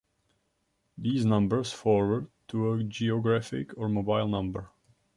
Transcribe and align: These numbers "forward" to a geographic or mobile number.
These 0.97 1.25
numbers 1.25 1.71
"forward" 1.71 2.25
to 2.47 2.73
a 2.73 2.83
geographic 2.83 3.77
or 3.77 3.87
mobile 3.87 4.27
number. 4.27 4.71